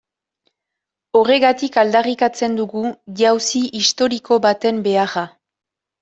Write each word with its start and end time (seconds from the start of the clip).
Horregatik 1.17 1.75
aldarrikatzen 1.81 2.55
dugu 2.59 2.81
jauzi 3.19 3.61
historiko 3.81 4.39
baten 4.47 4.81
beharra. 4.89 5.25